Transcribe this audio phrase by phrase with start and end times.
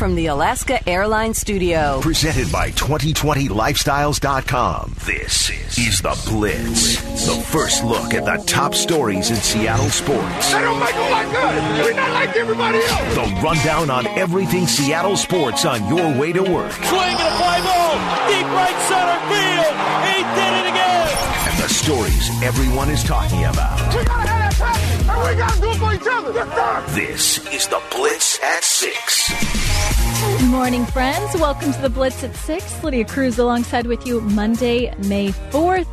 [0.00, 2.00] from the Alaska Airlines Studio.
[2.00, 4.94] Presented by 2020lifestyles.com.
[5.04, 6.96] This is The Blitz.
[7.26, 10.52] The first look at the top stories in Seattle sports.
[10.54, 11.84] They don't make them like us.
[11.84, 13.14] We're not like everybody else.
[13.14, 16.72] The rundown on everything Seattle sports on your way to work.
[16.72, 17.98] Swing and a fly ball.
[18.32, 19.68] Deep right center field.
[20.08, 20.64] He did it again.
[20.64, 20.69] And
[21.60, 23.78] the stories everyone is talking about.
[23.94, 24.78] We gotta have that
[25.10, 26.32] and we gotta do it for each other.
[26.32, 26.94] Yes, sir.
[26.94, 30.38] This is The Blitz at 6.
[30.38, 31.34] Good morning, friends.
[31.34, 32.82] Welcome to the Blitz at 6.
[32.82, 35.86] Lydia Cruz alongside with you Monday, May 4th.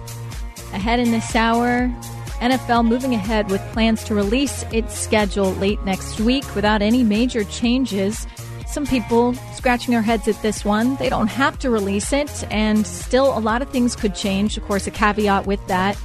[0.73, 1.93] Ahead in this hour,
[2.39, 7.43] NFL moving ahead with plans to release its schedule late next week without any major
[7.43, 8.25] changes.
[8.67, 10.95] Some people scratching their heads at this one.
[10.97, 14.57] They don't have to release it, and still a lot of things could change.
[14.57, 15.97] Of course, a caveat with that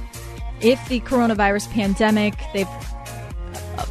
[0.63, 3.85] if the coronavirus pandemic they've uh,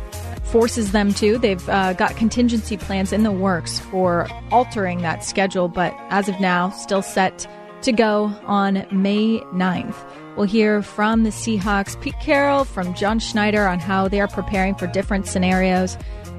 [0.45, 5.69] forces them to they've uh, got contingency plans in the works for altering that schedule
[5.69, 7.47] but as of now still set
[7.83, 9.97] to go on may 9th
[10.37, 14.75] we'll hear from the seahawks pete carroll from john schneider on how they are preparing
[14.75, 15.97] for different scenarios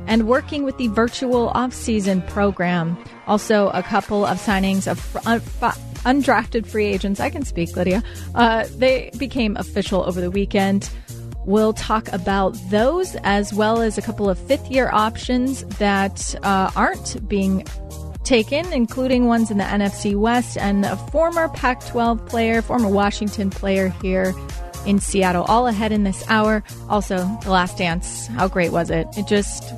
[0.07, 4.99] and working with the virtual off-season program also a couple of signings of
[6.03, 7.19] undrafted free agents.
[7.19, 8.03] I can speak, Lydia.
[8.35, 10.89] Uh, they became official over the weekend.
[11.45, 16.71] We'll talk about those as well as a couple of fifth year options that uh,
[16.75, 17.65] aren't being
[18.23, 23.49] taken, including ones in the NFC West and a former Pac 12 player, former Washington
[23.49, 24.33] player here
[24.85, 25.43] in Seattle.
[25.45, 26.63] All ahead in this hour.
[26.89, 28.27] Also, The Last Dance.
[28.27, 29.07] How great was it?
[29.17, 29.73] It just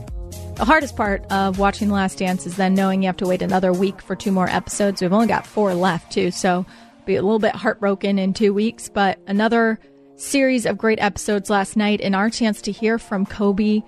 [0.55, 3.41] the hardest part of watching The Last Dance is then knowing you have to wait
[3.41, 5.01] another week for two more episodes.
[5.01, 6.65] We've only got four left, too, so
[7.05, 8.87] be a little bit heartbroken in two weeks.
[8.87, 9.79] But another
[10.15, 13.81] series of great episodes last night, and our chance to hear from Kobe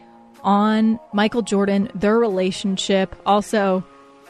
[0.44, 3.86] on Michael Jordan, their relationship, also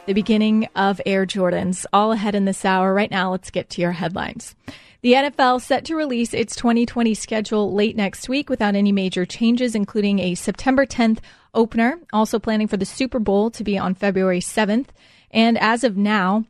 [0.06, 2.94] the beginning of Air Jordans, all ahead in this hour.
[2.94, 4.54] Right now, let's get to your headlines.
[5.00, 9.74] The NFL set to release its 2020 schedule late next week without any major changes,
[9.74, 11.18] including a September 10th
[11.54, 14.86] opener, also planning for the Super Bowl to be on February 7th.
[15.30, 16.44] And as of now,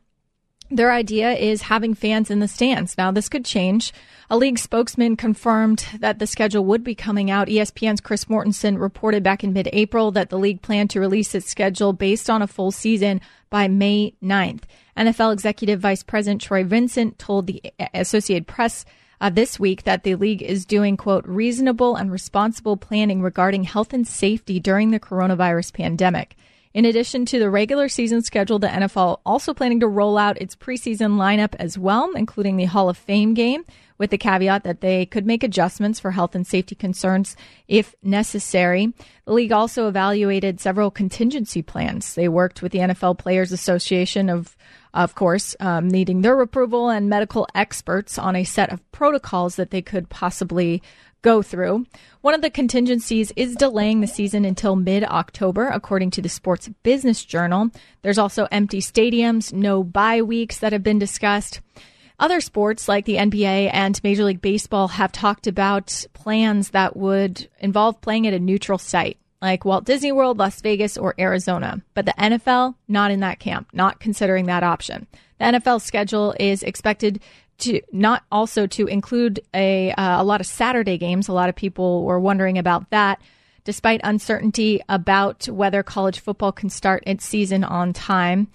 [0.71, 2.97] their idea is having fans in the stands.
[2.97, 3.91] Now, this could change.
[4.29, 7.47] A league spokesman confirmed that the schedule would be coming out.
[7.47, 11.49] ESPN's Chris Mortensen reported back in mid April that the league planned to release its
[11.49, 14.63] schedule based on a full season by May 9th.
[14.95, 17.63] NFL Executive Vice President Troy Vincent told the
[17.95, 18.85] Associated Press
[19.21, 23.93] uh, this week that the league is doing, quote, reasonable and responsible planning regarding health
[23.93, 26.35] and safety during the coronavirus pandemic.
[26.71, 30.55] In addition to the regular season schedule, the NFL also planning to roll out its
[30.55, 33.65] preseason lineup as well, including the Hall of Fame game,
[33.97, 37.35] with the caveat that they could make adjustments for health and safety concerns
[37.67, 38.93] if necessary.
[39.25, 42.13] The league also evaluated several contingency plans.
[42.13, 44.55] They worked with the NFL Players Association of
[44.93, 49.69] of course, um, needing their approval and medical experts on a set of protocols that
[49.69, 50.81] they could possibly
[51.21, 51.85] go through.
[52.21, 56.69] One of the contingencies is delaying the season until mid October, according to the Sports
[56.83, 57.71] Business Journal.
[58.01, 61.61] There's also empty stadiums, no bye weeks that have been discussed.
[62.19, 67.47] Other sports like the NBA and Major League Baseball have talked about plans that would
[67.59, 71.81] involve playing at a neutral site like Walt Disney World, Las Vegas, or Arizona.
[71.93, 75.07] But the NFL, not in that camp, not considering that option.
[75.39, 77.21] The NFL schedule is expected
[77.59, 81.27] to not also to include a, uh, a lot of Saturday games.
[81.27, 83.21] A lot of people were wondering about that,
[83.63, 88.47] despite uncertainty about whether college football can start its season on time.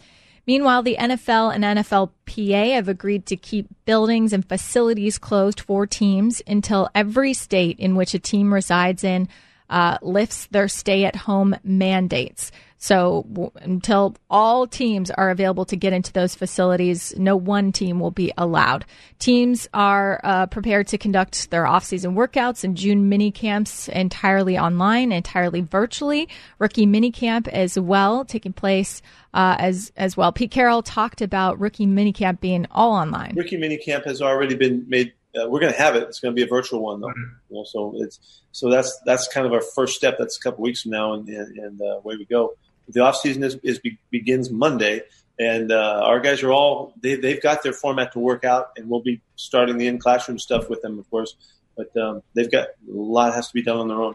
[0.47, 6.43] Meanwhile, the NFL and NFLPA have agreed to keep buildings and facilities closed for teams
[6.47, 9.29] until every state in which a team resides in
[9.71, 12.53] uh, lifts their stay at home mandates.
[12.84, 17.99] So w- until all teams are available to get into those facilities, no one team
[17.99, 18.84] will be allowed.
[19.19, 25.12] Teams are uh, prepared to conduct their off-season workouts and June mini camps entirely online,
[25.12, 26.28] entirely virtually.
[26.59, 29.00] Rookie mini camp as well taking place
[29.33, 30.31] uh, as as well.
[30.31, 33.32] Pete Carroll talked about rookie mini camp being all online.
[33.35, 35.14] Rookie mini camp has already been made.
[35.35, 36.03] Uh, we're going to have it.
[36.03, 37.09] It's going to be a virtual one though.
[37.49, 40.17] You know, so it's so that's that's kind of our first step.
[40.19, 42.53] That's a couple weeks from now, and and, and uh, away we go
[42.89, 45.03] the off season is, is begins Monday,
[45.39, 48.89] and uh, our guys are all they they've got their format to work out, and
[48.89, 51.37] we'll be starting the in classroom stuff with them, of course.
[51.77, 54.15] But um, they've got a lot has to be done on their own.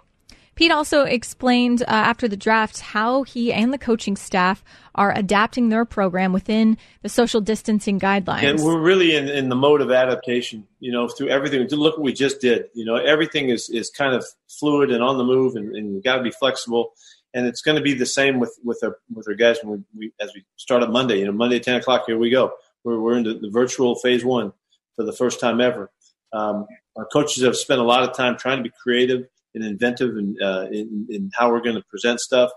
[0.60, 4.62] Pete also explained uh, after the draft how he and the coaching staff
[4.94, 8.44] are adapting their program within the social distancing guidelines.
[8.44, 11.66] And we're really in, in the mode of adaptation, you know, through everything.
[11.69, 12.66] Look what we just did.
[12.74, 16.18] You know, everything is, is kind of fluid and on the move and, and got
[16.18, 16.92] to be flexible
[17.33, 20.07] and it's going to be the same with with our with our guys when we,
[20.07, 21.19] we as we start on Monday.
[21.19, 22.03] You know, Monday ten o'clock.
[22.07, 22.53] Here we go.
[22.83, 24.53] We're we're into the virtual phase one
[24.95, 25.91] for the first time ever.
[26.33, 30.15] Um, our coaches have spent a lot of time trying to be creative and inventive
[30.17, 32.51] and uh, in, in how we're going to present stuff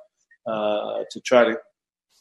[0.46, 1.58] uh, to try to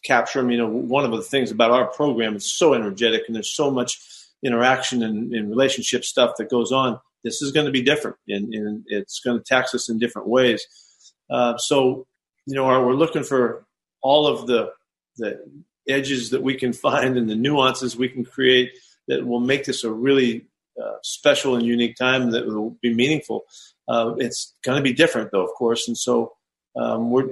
[0.04, 0.51] capture them.
[0.51, 3.71] You know, one of the things about our program is so energetic and there's so
[3.71, 4.00] much
[4.44, 7.00] interaction and, and relationship stuff that goes on.
[7.24, 10.27] This is going to be different and, and it's going to tax us in different
[10.27, 10.65] ways.
[11.30, 12.07] Uh, so,
[12.46, 13.66] you know, we're looking for
[14.02, 14.72] all of the
[15.18, 15.40] the
[15.88, 18.72] edges that we can find and the nuances we can create
[19.08, 20.46] that will make this a really
[20.82, 23.44] uh, special and unique time that will be meaningful.
[23.88, 26.34] Uh, it's going to be different, though, of course, and so
[26.76, 27.30] um, we're.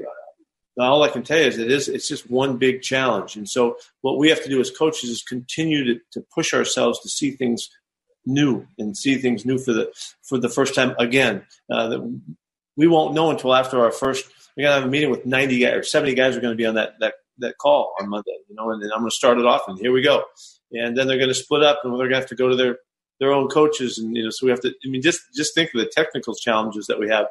[0.77, 3.75] All I can tell you is it is it's just one big challenge, and so
[3.99, 7.31] what we have to do as coaches is continue to, to push ourselves to see
[7.31, 7.69] things
[8.25, 9.91] new and see things new for the
[10.23, 11.43] for the first time again.
[11.69, 12.21] Uh, that
[12.77, 14.25] we won't know until after our first.
[14.59, 16.65] We're gonna have a meeting with ninety guys or seventy guys are going to be
[16.65, 19.37] on that that that call on Monday, you know, and, and I'm going to start
[19.39, 20.25] it off, and here we go.
[20.73, 22.57] And then they're going to split up, and they're going to have to go to
[22.57, 22.79] their
[23.21, 24.73] their own coaches, and you know, so we have to.
[24.85, 27.27] I mean, just just think of the technical challenges that we have,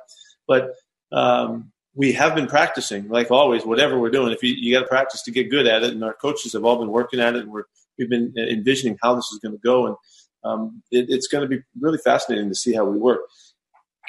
[0.46, 0.72] but
[1.12, 4.32] um, we have been practicing, like always, whatever we're doing.
[4.32, 6.64] If you you got to practice to get good at it, and our coaches have
[6.64, 7.64] all been working at it, and we're
[7.98, 9.96] we've been envisioning how this is going to go, and
[10.44, 13.20] um, it, it's going to be really fascinating to see how we work.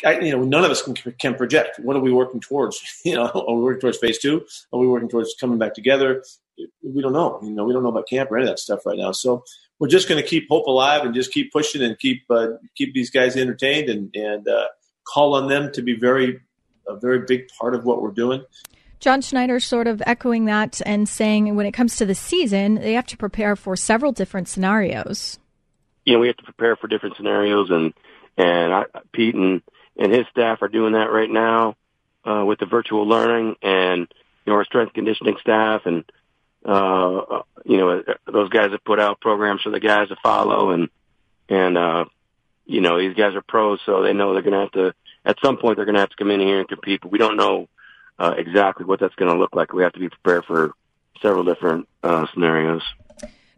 [0.06, 1.80] I, you know, none of us can, can project.
[1.80, 2.80] What are we working towards?
[3.06, 4.46] You know, are we working towards phase two?
[4.74, 6.24] Are we working towards coming back together?
[6.84, 7.40] We don't know.
[7.42, 9.12] You know, we don't know about camp or any of that stuff right now.
[9.14, 9.44] So
[9.80, 12.94] we're just going to keep hope alive and just keep pushing and keep uh, keep
[12.94, 14.68] these guys entertained and and uh,
[15.08, 16.40] call on them to be very
[16.88, 18.44] a very big part of what we're doing.
[19.00, 22.94] John Schneider sort of echoing that and saying when it comes to the season, they
[22.94, 25.40] have to prepare for several different scenarios.
[26.04, 27.94] You know, we have to prepare for different scenarios, and
[28.38, 29.62] and I, Pete and
[30.00, 31.76] and his staff are doing that right now
[32.26, 34.08] uh, with the virtual learning, and
[34.46, 36.04] you know our strength conditioning staff and
[36.66, 40.90] uh, you know, those guys have put out programs for the guys to follow and,
[41.48, 42.06] and, uh,
[42.66, 44.94] you know, these guys are pros, so they know they're going to have to,
[45.26, 47.18] at some point, they're going to have to come in here and compete, but we
[47.18, 47.68] don't know,
[48.20, 49.74] uh, exactly what that's going to look like.
[49.74, 50.74] We have to be prepared for
[51.22, 52.84] several different, uh, scenarios.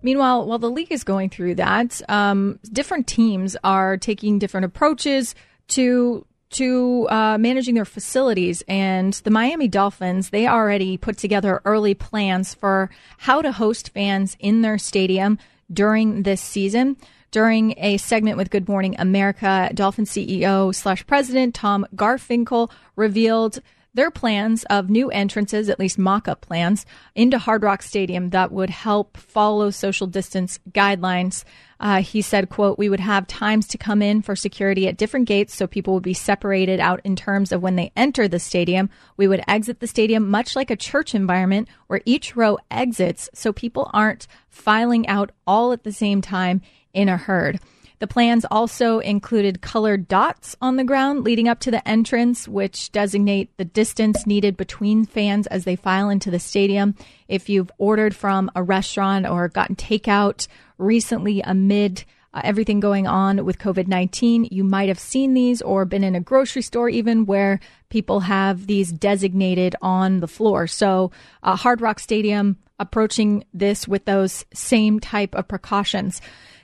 [0.04, 5.36] Meanwhile, while the league is going through that, um, different teams are taking different approaches
[5.70, 8.64] to to uh, managing their facilities.
[8.68, 12.90] And the Miami Dolphins, they already put together early plans for
[13.20, 15.40] how to host fans in their stadium
[15.72, 16.98] during this season.
[17.32, 23.62] During a segment with Good Morning America, Dolphin CEO slash president Tom Garfinkel revealed
[23.94, 28.52] their plans of new entrances, at least mock up plans, into Hard Rock Stadium that
[28.52, 31.44] would help follow social distance guidelines.
[31.80, 35.28] Uh, he said, quote, we would have times to come in for security at different
[35.28, 38.90] gates so people would be separated out in terms of when they enter the stadium.
[39.18, 43.52] We would exit the stadium much like a church environment where each row exits so
[43.52, 46.62] people aren't filing out all at the same time
[46.94, 47.60] in a herd.
[48.02, 52.92] The plans also included colored dots on the ground leading up to the entrance, which
[52.92, 56.96] designate the distance needed between fans as they file into the stadium.
[57.28, 60.48] If you've ordered from a restaurant or gotten takeout
[60.80, 62.04] recently amid
[62.34, 66.16] uh, everything going on with COVID 19, you might have seen these or been in
[66.16, 67.60] a grocery store even where
[67.90, 70.66] people have these designated on the floor.
[70.66, 71.12] So,
[71.44, 76.20] uh, Hard Rock Stadium approaching this with those same type of precautions.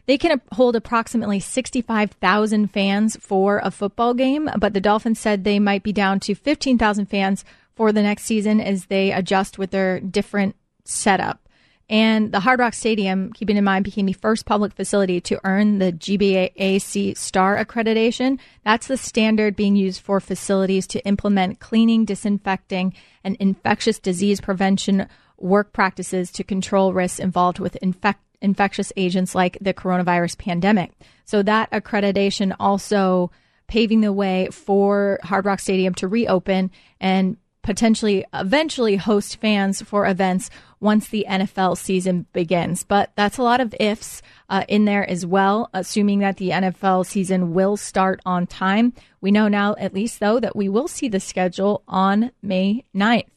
[0.07, 5.59] They can hold approximately 65,000 fans for a football game, but the Dolphins said they
[5.59, 7.43] might be down to 15,000 fans
[7.75, 11.47] for the next season as they adjust with their different setup.
[11.89, 15.79] And the Hard Rock Stadium, keeping in mind, became the first public facility to earn
[15.79, 18.39] the GBAC Star accreditation.
[18.65, 25.07] That's the standard being used for facilities to implement cleaning, disinfecting, and infectious disease prevention
[25.37, 30.91] work practices to control risks involved with infect infectious agents like the coronavirus pandemic.
[31.25, 33.31] So that accreditation also
[33.67, 40.07] paving the way for Hard Rock Stadium to reopen and potentially eventually host fans for
[40.07, 42.83] events once the NFL season begins.
[42.83, 47.05] But that's a lot of ifs uh, in there as well, assuming that the NFL
[47.05, 48.93] season will start on time.
[49.19, 53.36] We know now, at least though, that we will see the schedule on May 9th.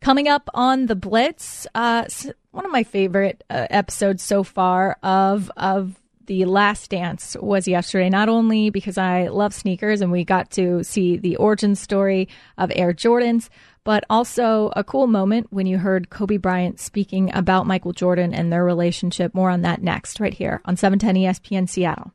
[0.00, 2.04] Coming up on the Blitz, uh,
[2.52, 8.08] one of my favorite uh, episodes so far of of the Last Dance was yesterday.
[8.08, 12.28] Not only because I love sneakers and we got to see the origin story
[12.58, 13.48] of Air Jordans,
[13.82, 18.52] but also a cool moment when you heard Kobe Bryant speaking about Michael Jordan and
[18.52, 19.34] their relationship.
[19.34, 22.12] More on that next, right here on 710 ESPN Seattle.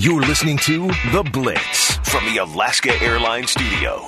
[0.00, 4.06] You're listening to The Blitz from the Alaska Airlines Studio.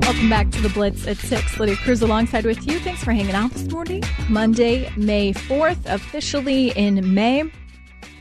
[0.00, 1.58] Welcome back to the Blitz at 6.
[1.58, 2.78] Lydia Cruz alongside with you.
[2.80, 4.02] Thanks for hanging out this morning.
[4.28, 7.50] Monday, May 4th, officially in May.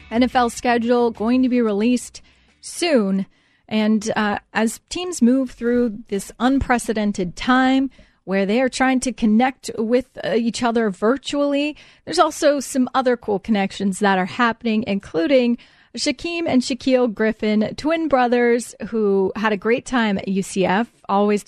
[0.10, 2.22] NFL schedule going to be released
[2.62, 3.25] soon.
[3.68, 7.89] And uh, as teams move through this unprecedented time
[8.25, 11.75] where they are trying to connect with uh, each other virtually,
[12.06, 15.58] there's also some other cool connections that are happening, including
[15.98, 21.46] Shaquem and Shaquill Griffin, twin brothers who had a great time at UCF, always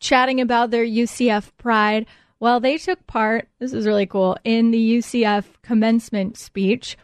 [0.00, 2.06] chatting about their UCF pride.
[2.40, 6.96] Well, they took part, this is really cool, in the UCF commencement speech.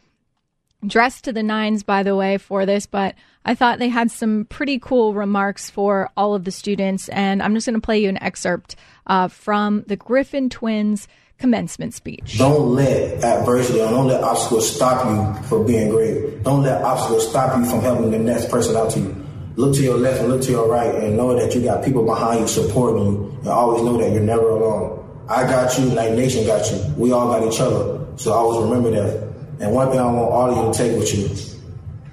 [0.84, 4.46] Dressed to the nines, by the way, for this, but I thought they had some
[4.46, 7.08] pretty cool remarks for all of the students.
[7.10, 11.06] And I'm just going to play you an excerpt uh, from the Griffin twins
[11.38, 12.38] commencement speech.
[12.38, 16.42] Don't let adversity or don't let obstacles stop you from being great.
[16.44, 19.26] Don't let obstacles stop you from helping the next person out to you.
[19.56, 22.06] Look to your left and look to your right and know that you got people
[22.06, 25.24] behind you supporting you and always know that you're never alone.
[25.28, 26.78] I got you, Knight Nation got you.
[26.96, 28.06] We all got each other.
[28.16, 29.31] So always remember that.
[29.62, 31.28] And one thing I want all of you to take with you,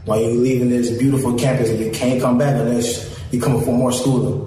[0.06, 3.72] while you're leaving this beautiful campus and you can't come back unless you come for
[3.72, 4.46] more schooling,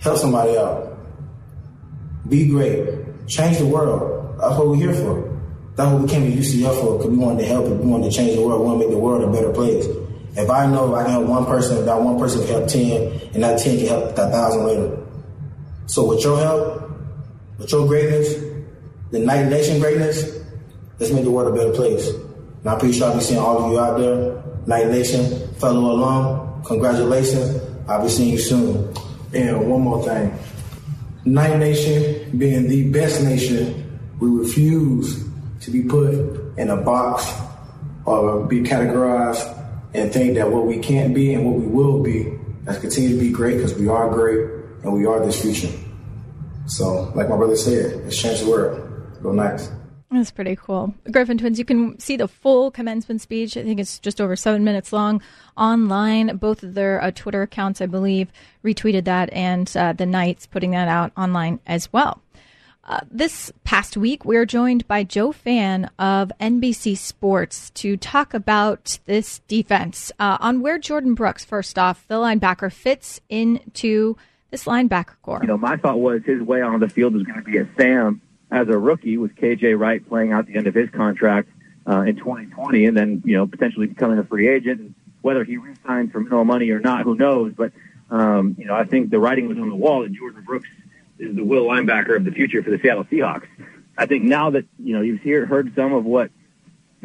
[0.00, 0.98] help somebody out.
[2.26, 3.28] Be great.
[3.28, 4.38] Change the world.
[4.40, 5.30] That's what we're here for.
[5.76, 8.10] That's what we came to UCF for, because we wanted to help and We wanted
[8.10, 8.62] to change the world.
[8.62, 9.86] We want to make the world a better place.
[10.36, 12.68] If I know if I can help one person, if that one person can help
[12.68, 15.06] 10, and that 10 can help that thousand later.
[15.86, 16.90] So with your help,
[17.58, 18.34] with your greatness,
[19.10, 20.43] the Knight Nation greatness,
[20.98, 22.08] let's make the world a better place.
[22.08, 24.42] And I'm pretty sure I'll be seeing all of you out there.
[24.66, 27.60] Knight Nation, fellow alum, congratulations.
[27.88, 28.94] I'll be seeing you soon.
[29.32, 30.36] And one more thing.
[31.24, 35.24] Knight Nation being the best nation, we refuse
[35.60, 36.14] to be put
[36.56, 37.30] in a box
[38.04, 39.50] or be categorized
[39.94, 42.36] and think that what we can't be and what we will be,
[42.66, 44.48] let's continue to be great because we are great
[44.82, 45.72] and we are this future.
[46.66, 49.22] So, like my brother said, let's change the world.
[49.22, 49.70] Go Knights.
[50.14, 50.94] That's pretty cool.
[51.10, 53.56] Griffin Twins, you can see the full commencement speech.
[53.56, 55.20] I think it's just over seven minutes long
[55.56, 56.36] online.
[56.36, 58.30] Both of their uh, Twitter accounts, I believe,
[58.64, 62.22] retweeted that, and uh, the Knights putting that out online as well.
[62.84, 68.34] Uh, this past week, we are joined by Joe Fann of NBC Sports to talk
[68.34, 74.16] about this defense uh, on where Jordyn Brooks, first off, the linebacker, fits into
[74.52, 75.40] this linebacker corps.
[75.42, 77.68] You know, my thought was his way on the field was going to be a
[77.76, 78.20] Sam
[78.54, 81.48] as a rookie with KJ Wright playing out the end of his contract
[81.88, 84.80] uh, in 2020, and then you know potentially becoming a free agent.
[84.80, 87.52] And whether he resigns for minimal money or not, who knows?
[87.56, 87.72] But
[88.10, 90.68] um, you know, I think the writing was on the wall, that Jordyn Brooks
[91.18, 93.48] is the will linebacker of the future for the Seattle Seahawks.
[93.98, 96.30] I think now that you know you've hear, heard some of what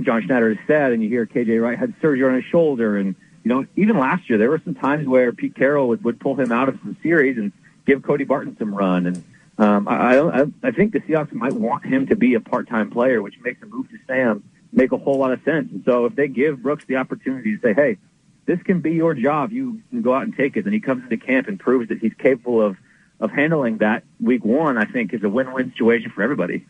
[0.01, 3.15] John Schneider has said, and you hear KJ Wright had surgery on his shoulder, and
[3.43, 6.35] you know even last year there were some times where Pete Carroll would, would pull
[6.35, 7.51] him out of some series and
[7.87, 9.23] give Cody Barton some run, and
[9.59, 13.21] um, I, I I think the Seahawks might want him to be a part-time player,
[13.21, 15.69] which makes a move to Sam make a whole lot of sense.
[15.71, 17.97] And so if they give Brooks the opportunity to say, hey,
[18.45, 21.03] this can be your job, you can go out and take it, and he comes
[21.03, 22.77] into camp and proves that he's capable of
[23.19, 26.65] of handling that week one, I think is a win-win situation for everybody.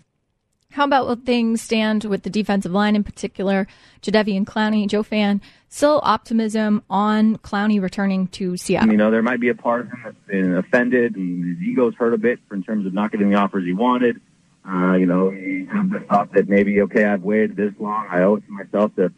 [0.71, 3.65] How about what things stand with the defensive line in particular?
[4.03, 8.91] Jadeveon Clowney, Joe Fann, still optimism on Clowney returning to Seattle.
[8.91, 11.95] You know, there might be a part of him that's been offended and his ego's
[11.95, 14.21] hurt a bit in terms of not getting the offers he wanted.
[14.63, 15.65] Uh, you know, he
[16.07, 18.05] thought that maybe, okay, I've waited this long.
[18.07, 19.11] I owe it to myself to,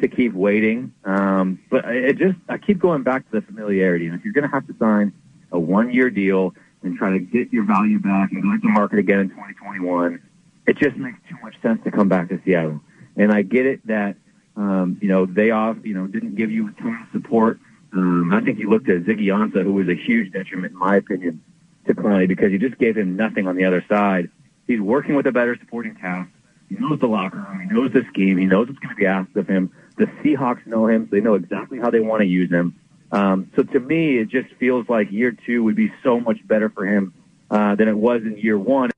[0.00, 0.92] to keep waiting.
[1.04, 4.06] Um, but it just, I keep going back to the familiarity.
[4.06, 5.12] And if you're going to have to sign
[5.52, 8.68] a one year deal and try to get your value back and go to the
[8.70, 10.20] market again in 2021,
[10.66, 12.80] it just makes too much sense to come back to Seattle.
[13.16, 14.16] And I get it that,
[14.56, 17.58] um, you know, they off, you know, didn't give you a ton of support.
[17.92, 20.96] Um, I think you looked at Ziggy Ansah, who was a huge detriment, in my
[20.96, 21.42] opinion,
[21.86, 24.30] to Clowney because you just gave him nothing on the other side.
[24.66, 26.30] He's working with a better supporting cast.
[26.68, 27.60] He knows the locker room.
[27.60, 28.36] He knows the scheme.
[28.36, 29.70] He knows what's going to be asked of him.
[29.96, 32.74] The Seahawks know him, so they know exactly how they want to use him.
[33.12, 36.68] Um, so to me, it just feels like year two would be so much better
[36.68, 37.14] for him
[37.50, 38.90] uh, than it was in year one.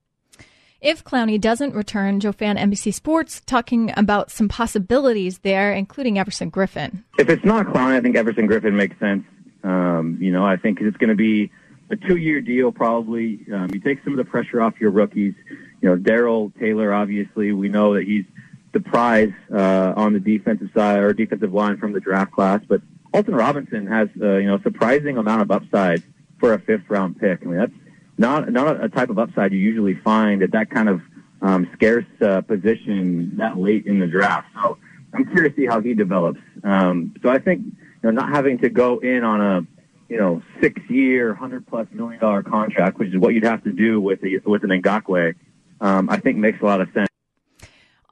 [0.80, 6.52] If Clowney doesn't return, Joe Fann, NBC Sports, talking about some possibilities there, including Everson
[6.52, 7.02] Griffen.
[7.18, 9.24] If it's not Clowney, I think Everson Griffen makes sense.
[9.64, 11.50] Um, you know, I think it's going to be
[11.90, 13.40] a two-year deal probably.
[13.52, 15.34] Um, you take some of the pressure off your rookies.
[15.80, 18.24] You know, Darrell Taylor, obviously, we know that he's
[18.72, 22.82] the prize uh, on the defensive side or defensive line from the draft class, but
[23.12, 26.02] Alton Robinson has uh, you know a surprising amount of upside
[26.38, 27.40] for a fifth round pick.
[27.42, 27.72] I mean that's
[28.18, 31.00] not not a type of upside you usually find at that kind of
[31.40, 34.48] um, scarce uh, position that late in the draft.
[34.54, 34.76] So
[35.14, 36.40] I'm curious to see how he develops.
[36.64, 39.66] Um, so I think you know not having to go in on a
[40.08, 43.72] you know six year, hundred plus million dollar contract, which is what you'd have to
[43.72, 45.34] do with a, with an Ngakoue,
[45.80, 47.07] um, I think makes a lot of sense.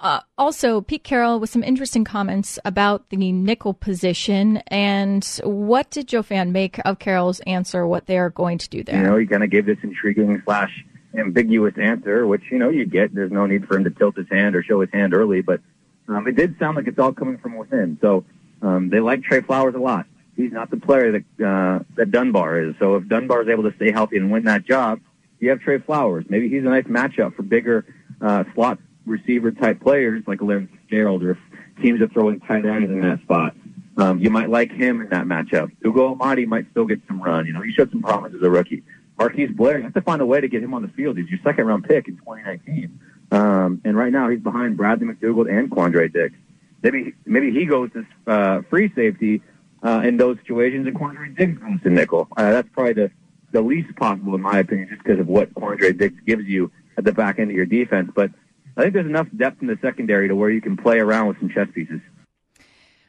[0.07, 4.59] Uh, also, Pete Carroll with some interesting comments about the nickel position.
[4.69, 8.85] And what did Joe Fann make of Carroll's answer, what they are going to do
[8.85, 9.03] there?
[9.03, 10.71] You know, he kind of gave this intriguing slash
[11.19, 13.17] ambiguous answer, which, you know, you get.
[13.17, 15.61] There's no need for him to tilt his hand or show his hand early, but
[16.07, 17.99] um, it did sound like it's all coming from within.
[18.01, 18.25] So
[18.63, 20.07] um, they like Tre Flowers a lot.
[20.37, 22.77] He's not the player that, uh, that Dunbar is.
[22.79, 25.01] So if Dunbar is able to stay healthy and win that job,
[25.41, 26.27] you have Tre Flowers.
[26.29, 27.85] Maybe he's a nice matchup for bigger
[28.21, 31.39] uh, slot receiver type players like Larry Fitzgerald or if
[31.81, 33.55] teams are throwing tight ends in that spot.
[33.99, 35.71] Um, you might like him in that matchup.
[35.85, 37.47] Ugo Amadi might still get some run.
[37.47, 38.83] You know, he showed some promise as a rookie.
[39.19, 41.17] Marquise Blair, you have to find a way to get him on the field.
[41.17, 43.01] He's your second round pick in 2019.
[43.31, 46.37] Um, and right now he's behind Bradley McDougald and Quandre Diggs.
[46.83, 49.43] Maybe, maybe he goes to, uh, free safety,
[49.83, 52.29] uh, in those situations and Quandre Diggs goes to nickel.
[52.37, 53.11] Uh, that's probably the,
[53.53, 57.05] the least possible in my opinion just because of what Quandre Diggs gives you at
[57.05, 58.11] the back end of your defense.
[58.15, 58.31] But
[58.77, 61.39] I think there's enough depth in the secondary to where you can play around with
[61.39, 62.01] some chess pieces.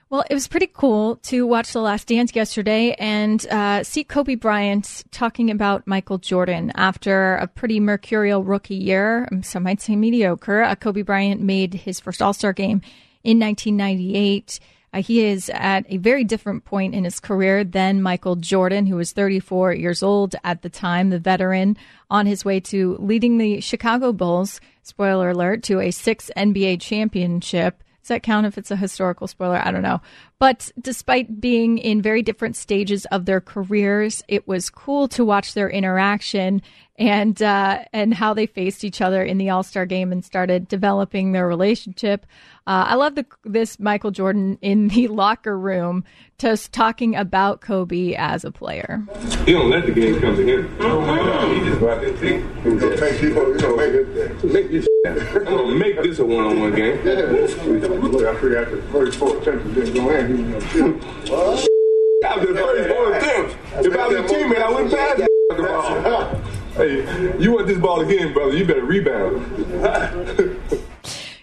[0.09, 4.35] Well, it was pretty cool to watch The Last Dance yesterday and uh, see Kobe
[4.35, 9.27] Bryant talking about Michael Jordan after a pretty mercurial rookie year.
[9.29, 10.63] Um, some might say mediocre.
[10.63, 12.81] Uh, Kobe Bryant made his first All Star game
[13.25, 14.61] in 1998.
[14.93, 18.95] Uh, he is at a very different point in his career than Michael Jordan, who
[18.95, 21.77] was 34 years old at the time, the veteran
[22.09, 27.83] on his way to leading the Chicago Bulls, spoiler alert, to a six NBA championship.
[28.01, 29.61] Does that count if it's a historical spoiler?
[29.61, 30.01] I don't know.
[30.39, 35.55] But despite being in very different stages of their careers, it was cool to watch
[35.55, 36.61] their interaction
[36.97, 40.67] and uh, and how they faced each other in the All Star game and started
[40.67, 42.25] developing their relationship.
[42.65, 46.03] Uh, I love the, this Michael Jordan in the locker room
[46.37, 49.03] just talking about Kobe as a player.
[49.45, 50.69] He don't let the game come to him.
[50.77, 52.63] He just go out there and think.
[52.63, 53.53] He's gonna take you.
[53.53, 54.43] He's gonna make it.
[54.43, 54.87] Make this.
[55.05, 56.97] I'm gonna make this a one-on-one game.
[57.03, 60.26] Look, I figured after 34 attempts didn't go in,
[62.25, 66.35] After 34 attempts, if I was a teammate, I wouldn't pass the ball.
[66.73, 68.57] Hey, you want this ball again, brother?
[68.57, 69.45] You better rebound.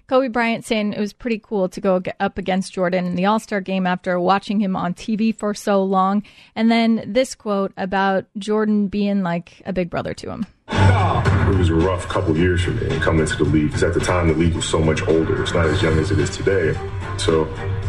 [0.06, 3.40] Kobe Bryant saying it was pretty cool to go up against Jordan in the All
[3.40, 6.22] Star game after watching him on TV for so long.
[6.54, 10.46] And then this quote about Jordan being like a big brother to him.
[10.68, 14.00] It was a rough couple years for me coming into the league because at the
[14.00, 15.42] time the league was so much older.
[15.42, 16.78] It's not as young as it is today.
[17.16, 17.44] So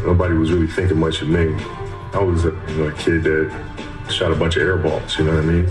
[0.05, 1.53] nobody was really thinking much of me.
[2.13, 3.51] I was a, you know, a kid that
[4.09, 5.69] shot a bunch of air balls, you know what I mean?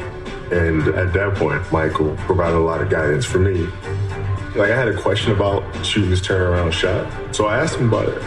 [0.53, 3.67] And at that point, Michael provided a lot of guidance for me
[4.55, 8.09] like I had a question about shooting this turnaround shot, so I asked him about
[8.09, 8.23] it,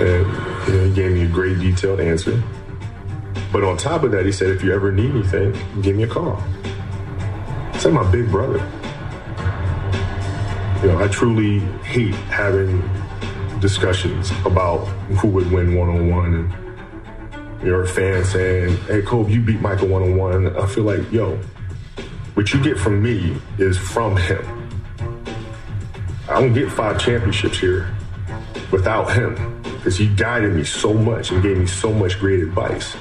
[0.00, 2.40] and you know, he gave me a great detailed answer.
[3.52, 6.06] But on top of that, he said, "If you ever need anything, give me a
[6.06, 6.42] call."
[7.74, 8.58] It's like my big brother.
[10.82, 12.82] You know, I truly hate having
[13.60, 14.84] discussions about
[15.18, 19.60] who would win one on one and you're a fan saying, Hey Kobe, you beat
[19.60, 20.56] Michael one on one.
[20.56, 21.36] I feel like, yo,
[22.34, 24.44] what you get from me is from him.
[26.28, 27.92] I don't get five championships here
[28.70, 32.96] without him because he guided me so much and gave me so much great advice.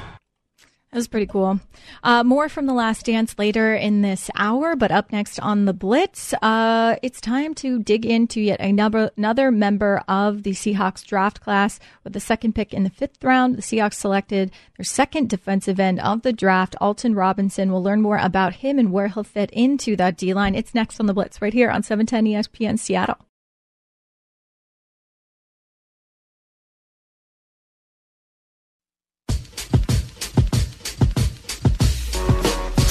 [0.91, 1.59] That was pretty cool.
[2.01, 5.73] Uh, more from The Last Dance later in this hour, but up next on The
[5.73, 11.41] Blitz, uh, it's time to dig into yet another, another member of the Seahawks draft
[11.41, 11.81] class.
[12.05, 15.99] With the second pick in the fifth round, the Seahawks selected their second defensive end
[15.99, 17.69] of the draft, Alton Robinson.
[17.69, 20.55] We'll learn more about him and where he'll fit into that D line.
[20.55, 23.26] It's next on The Blitz right here on 710 ESPN Seattle.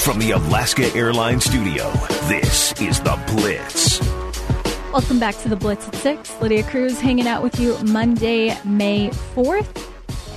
[0.07, 1.91] From the Alaska Airlines Studio,
[2.29, 3.99] this is The Blitz.
[4.93, 6.41] Welcome back to The Blitz at 6.
[6.41, 9.85] Lydia Cruz hanging out with you Monday, May 4th.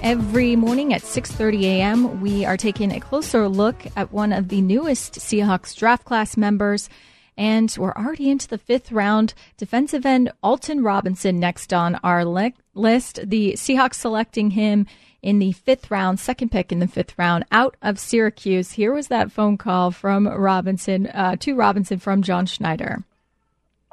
[0.02, 4.60] Every morning at 6:30 a.m., we are taking a closer look at one of the
[4.60, 6.88] newest Seahawks draft class members
[7.36, 9.34] and we're already into the fifth round.
[9.56, 13.20] Defensive end Alton Robinson next on our le- list.
[13.24, 14.86] The Seahawks selecting him
[15.22, 18.72] in the fifth round, second pick in the fifth round, out of Syracuse.
[18.72, 23.04] Here was that phone call from Robinson uh, to Robinson from John Schneider.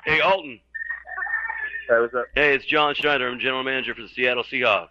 [0.05, 0.59] Hey, Alton.
[1.89, 2.25] Hey, what's up?
[2.35, 3.27] Hey, it's John Schneider.
[3.27, 4.87] I'm general manager for the Seattle Seahawks.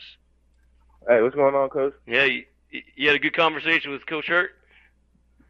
[1.09, 1.95] Hey, what's going on, Coach?
[2.07, 2.45] Yeah, you,
[2.95, 4.51] you had a good conversation with Coach Hurtt?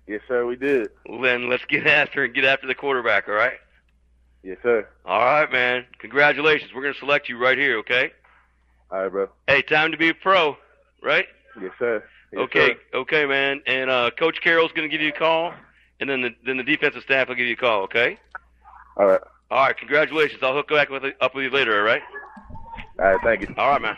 [0.06, 0.90] Yes, sir, we did.
[1.08, 3.54] Well, then let's get after and get after the quarterback, all right?
[4.42, 4.88] Yes, sir.
[5.04, 5.86] All right, man.
[5.98, 6.70] Congratulations.
[6.72, 8.12] We're going to select you right here, okay?
[8.90, 9.28] All right, bro.
[9.48, 10.56] Hey, time to be a pro,
[11.02, 11.26] right?
[11.60, 12.04] Yes, sir.
[12.32, 12.98] Yes, okay, sir.
[12.98, 13.60] okay, man.
[13.66, 15.52] And uh, Coach Carroll's going to give you a call,
[16.00, 18.18] and then the then the defensive staff will give you a call, okay?
[18.96, 19.20] All right.
[19.50, 20.42] All right, congratulations.
[20.42, 22.02] I'll hook back with up with you later, all right?
[22.98, 23.54] All right, thank you.
[23.56, 23.96] All right, man.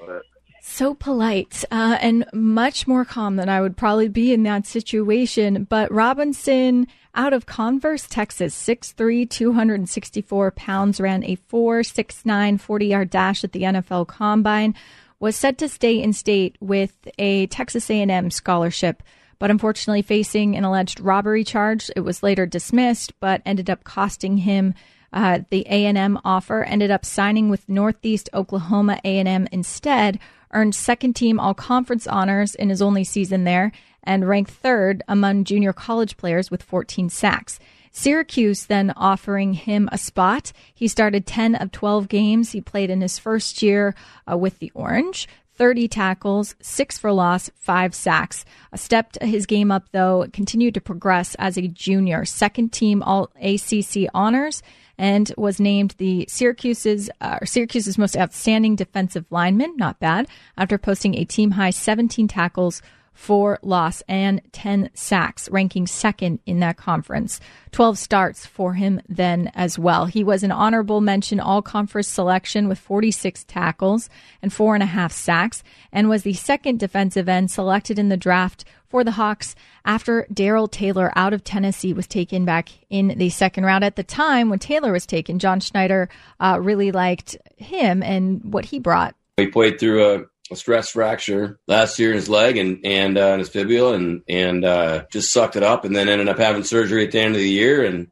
[0.00, 0.22] All right.
[0.66, 5.64] So polite uh, and much more calm than I would probably be in that situation.
[5.64, 12.24] But Robinson, out of Converse, Texas, 6'3", 264 pounds, ran a 4'6'9",
[12.60, 14.74] 40-yard dash at the NFL Combine,
[15.20, 19.02] was set to stay in state with a Texas A&M scholarship
[19.38, 21.90] but unfortunately facing an alleged robbery charge.
[21.96, 24.74] It was later dismissed, but ended up costing him
[25.12, 26.64] uh, the A&M offer.
[26.64, 30.18] Ended up signing with Northeast Oklahoma A&M instead.
[30.52, 33.72] Earned second team All Conference honors in his only season there,
[34.04, 37.58] and ranked third among junior college players with 14 sacks.
[37.90, 40.52] Syracuse then offering him a spot.
[40.74, 43.94] He started 10 of 12 games he played in his first year
[44.30, 45.28] uh, with the Orange.
[45.56, 48.44] 30 tackles, six for loss, five sacks.
[48.74, 52.24] Stepped his game up, though, continued to progress as a junior.
[52.24, 54.62] Second team All ACC honors
[54.98, 59.76] and was named the Syracuse's uh, Syracuse's most outstanding defensive lineman.
[59.76, 62.82] Not bad after posting a team high 17 tackles,
[63.14, 67.40] four loss and 10 sacks, ranking second in that conference.
[67.70, 70.06] 12 starts for him then as well.
[70.06, 74.10] He was an honorable mention all conference selection with 46 tackles
[74.42, 78.16] and four and a half sacks and was the second defensive end selected in the
[78.16, 83.28] draft for the Hawks after Darrell Taylor out of Tennessee was taken back in the
[83.28, 83.82] second round.
[83.82, 88.66] At the time when Taylor was taken, John Schneider uh, really liked him and what
[88.66, 89.16] he brought.
[89.36, 93.32] He played through a a stress fracture last year in his leg and and uh,
[93.32, 96.64] in his fibula and and uh, just sucked it up and then ended up having
[96.64, 98.08] surgery at the end of the year and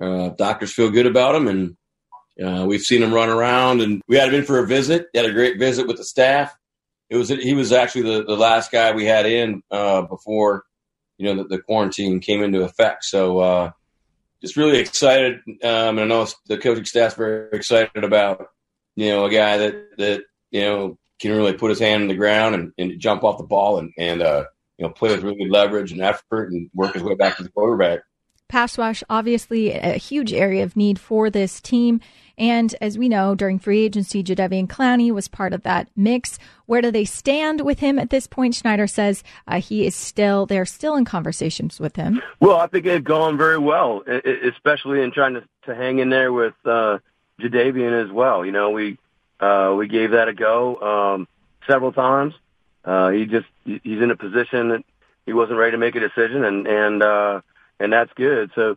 [0.00, 1.76] uh, doctors feel good about him and
[2.42, 5.06] uh, we've seen him run around and we had him in for a visit.
[5.12, 6.56] He had a great visit with the staff.
[7.08, 10.64] It was he was actually the, the last guy we had in uh, before
[11.18, 13.04] you know the, the, quarantine came into effect.
[13.04, 13.70] So uh,
[14.40, 15.40] just really excited.
[15.62, 18.48] Um, and I know the coaching staff's very excited about
[18.96, 22.14] you know a guy that that you know can really put his hand in the
[22.14, 24.44] ground and, and jump off the ball and, and uh,
[24.78, 27.42] you know, play with really good leverage and effort and work his way back to
[27.42, 28.00] the quarterback.
[28.48, 32.00] Pass rush, obviously a huge area of need for this team.
[32.36, 36.38] And as we know, during free agency, Jadeveon Clowney was part of that mix.
[36.66, 38.54] Where do they stand with him at this point?
[38.54, 42.20] Schneider says uh, he is still, they're still in conversations with him.
[42.40, 44.02] Well, I think they've gone very well,
[44.44, 46.98] especially in trying to, to hang in there with uh,
[47.40, 48.44] Jadeveon as well.
[48.44, 48.98] You know, we
[49.40, 50.76] uh, we gave that a go
[51.16, 51.28] um,
[51.66, 52.34] several times.
[52.84, 54.84] Uh, he just he's in a position that
[55.26, 57.40] he wasn't ready to make a decision, and and uh,
[57.80, 58.50] and that's good.
[58.54, 58.76] So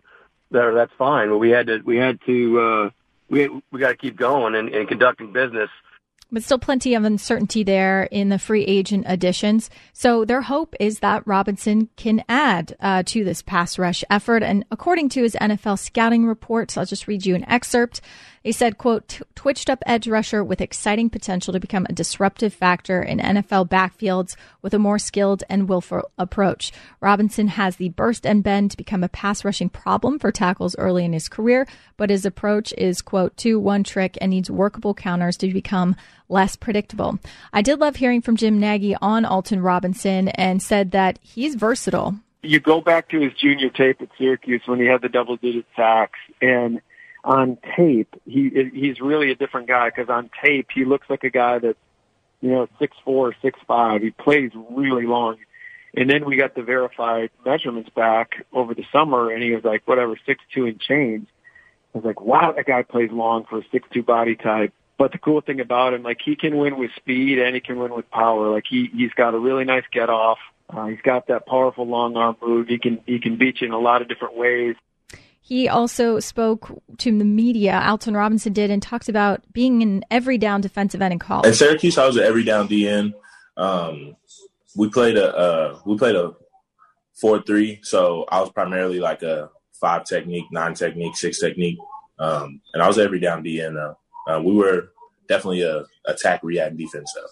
[0.52, 1.30] that, that's fine.
[1.30, 2.89] But we had to we had to uh,
[3.30, 5.70] we we got to keep going and, and conducting business
[6.32, 9.70] but still plenty of uncertainty there in the free agent additions.
[9.93, 14.43] So their hope is that Robinson can add uh, to this pass rush effort.
[14.43, 18.02] And according to his NFL scouting reports, I'll just read you an excerpt.
[18.48, 23.04] He said, quote, twitched up edge rusher with exciting potential to become a disruptive factor
[23.04, 26.72] in NFL backfields with a more skilled and willful approach.
[27.02, 31.04] Robinson has the burst and bend to become a pass rushing problem for tackles early
[31.04, 35.36] in his career, but his approach is, quote, too one trick and needs workable counters
[35.36, 35.98] to become
[36.30, 37.20] less predictable.
[37.52, 42.16] I did love hearing from Jim Nagy on Alton Robinson and said that he's versatile.
[42.44, 45.66] You go back to his junior tape at Syracuse when he had the double digit
[45.76, 46.80] sacks and
[47.28, 51.30] on tape, he he's really a different guy because on tape he looks like a
[51.30, 51.78] guy that's
[52.40, 54.02] you know six four, six five.
[54.02, 55.36] He plays really long,
[55.94, 59.86] and then we got the verified measurements back over the summer, and he was like
[59.86, 61.28] whatever six two and change.
[61.94, 64.74] I was like, wow, that guy plays long for a six two body type.
[64.98, 67.78] But the cool thing about him, like he can win with speed and he can
[67.78, 68.54] win with power.
[68.54, 70.40] Like he he's got a really nice get off.
[70.70, 72.70] Uh, he's got that powerful long arm move.
[72.70, 74.78] He can he can beat you in a lot of different ways.
[75.48, 80.38] He also spoke to the media, Alton Robinson did, and talked about being an every
[80.38, 81.48] down defensive end in college.
[81.48, 83.14] At Syracuse, I was an every down DN.
[83.56, 84.18] Um,
[84.76, 86.34] we played a uh, we played a
[87.14, 91.78] four three, so I was primarily like a five technique, nine technique, six technique,
[92.20, 93.78] um, and I was every down DN.
[93.78, 94.90] Uh, uh, we were
[95.30, 97.30] definitely a attack, react, defense though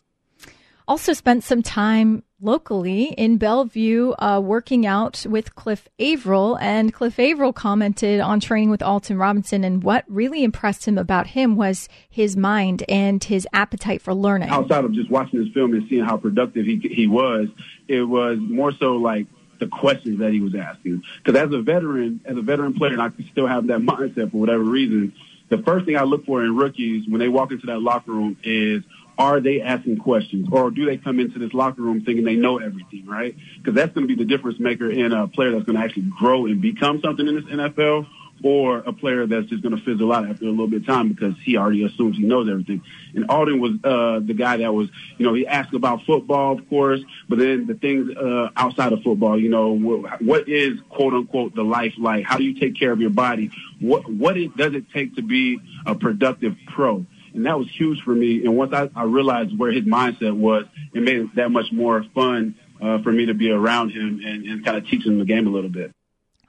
[0.87, 6.57] also spent some time locally in Bellevue uh, working out with Cliff Avril.
[6.59, 9.63] And Cliff Avril commented on training with Alton Robinson.
[9.63, 14.49] And what really impressed him about him was his mind and his appetite for learning.
[14.49, 17.47] Outside of just watching his film and seeing how productive he, he was,
[17.87, 19.27] it was more so like
[19.59, 21.03] the the questions that he was asking.
[21.23, 24.37] Because as a veteran, as a veteran player, and I still have that mindset for
[24.37, 25.13] whatever reason,
[25.49, 28.37] the first thing I look for in rookies when they walk into that locker room
[28.43, 28.83] is
[29.17, 32.57] are they asking questions or do they come into this locker room thinking they know
[32.57, 33.35] everything, right?
[33.57, 36.09] Because that's going to be the difference maker in a player that's going to actually
[36.17, 38.07] grow and become something in this NFL
[38.43, 41.09] or a player that's just going to fizzle out after a little bit of time
[41.09, 42.81] because he already assumes he knows everything.
[43.13, 46.69] And Alton was uh, the guy that was, you know, he asked about football, of
[46.69, 51.55] course, but then the things uh, outside of football, you know, what, is quote unquote
[51.55, 52.25] the life like?
[52.25, 53.51] How do you take care of your body?
[53.79, 57.05] What what it, does it take to be a productive pro?
[57.35, 58.45] And that was huge for me.
[58.45, 62.03] And once I, I realized where his mindset was, it made it that much more
[62.15, 65.25] fun uh, for me to be around him and, and kind of teach him the
[65.25, 65.91] game a little bit.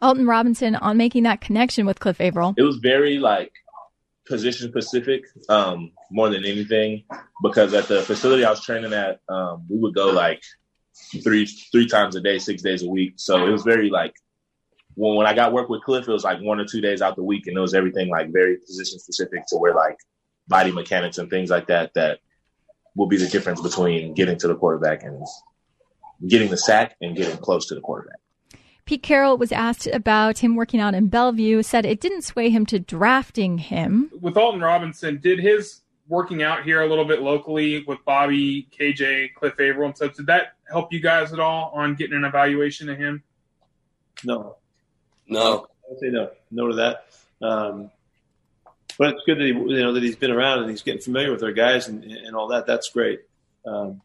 [0.01, 2.55] Alton Robinson on making that connection with Cliff Avril.
[2.57, 3.53] It was very like
[4.27, 7.05] position specific um, more than anything
[7.43, 10.43] because at the facility I was training at, um, we would go like
[11.23, 13.15] three three times a day, six days a week.
[13.17, 14.15] So it was very like
[14.95, 17.17] when when I got work with Cliff, it was like one or two days out
[17.17, 19.97] the week, and it was everything like very position specific to where like
[20.49, 22.21] body mechanics and things like that that
[22.95, 25.27] will be the difference between getting to the quarterback and
[26.27, 28.19] getting the sack and getting close to the quarterback.
[28.87, 32.65] Pete Carroll was asked about him working out in Bellevue, said it didn't sway him
[32.67, 34.11] to drafting him.
[34.21, 39.35] With Alton Robinson, did his working out here a little bit locally with Bobby, KJ,
[39.35, 42.89] Cliff Avril, and stuff, did that help you guys at all on getting an evaluation
[42.89, 43.25] of him?
[44.25, 44.57] No.
[45.27, 45.67] No.
[45.91, 46.31] I'd say no.
[46.53, 47.07] No to that.
[47.43, 47.91] Um,
[48.99, 51.31] but it's good that he, you know, that he's been around and he's getting familiar
[51.31, 52.67] with our guys and, and all that.
[52.67, 53.21] That's great.
[53.67, 54.01] Um,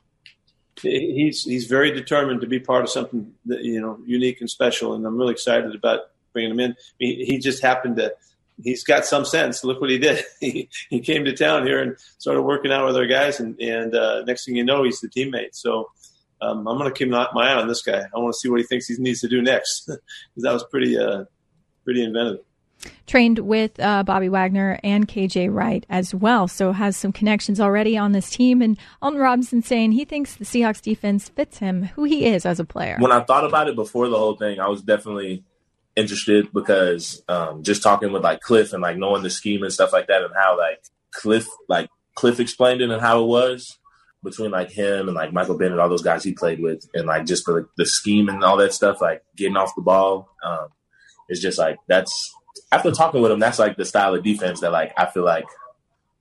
[0.82, 4.94] he's he's very determined to be part of something that you know unique and special,
[4.94, 6.02] and I'm really excited about
[6.34, 6.76] bringing him in.
[6.98, 8.14] He, he just happened to.
[8.62, 9.64] He's got some sense.
[9.64, 10.24] Look what he did.
[10.40, 13.96] He, he came to town here and started working out with our guys, and, and
[13.96, 15.54] uh, next thing you know, he's the teammate.
[15.54, 15.90] So
[16.42, 18.02] um, I'm going to keep my eye on this guy.
[18.02, 20.02] I want to see what he thinks he needs to do next because
[20.38, 21.26] that was pretty uh,
[21.84, 22.40] pretty inventive
[23.08, 27.98] trained with uh, Bobby Wagner and KJ Wright as well, so has some connections already
[27.98, 28.62] on this team.
[28.62, 32.60] And Alton Robinson saying he thinks the Seahawks defense fits him, who he is as
[32.60, 32.98] a player.
[33.00, 35.44] When I thought about it before the whole thing, I was definitely
[35.96, 39.94] interested because um, just talking with like Cliff and like knowing the scheme and stuff
[39.94, 43.78] like that, and how like Cliff like Cliff explained it and how it was
[44.24, 47.26] between like him and like Michael Bennett, all those guys he played with, and like
[47.26, 50.30] just the, the scheme and all that stuff, like getting off the ball.
[50.44, 50.68] Um,
[51.28, 52.32] it's just like that's
[52.72, 55.46] after talking with him, that's like the style of defense that like I feel like